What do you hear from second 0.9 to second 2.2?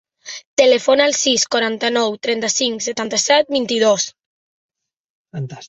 al sis, quaranta-nou,